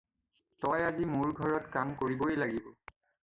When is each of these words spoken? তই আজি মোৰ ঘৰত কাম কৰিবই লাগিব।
তই 0.63 0.85
আজি 0.85 1.05
মোৰ 1.09 1.33
ঘৰত 1.41 1.71
কাম 1.77 1.93
কৰিবই 2.01 2.39
লাগিব। 2.45 2.73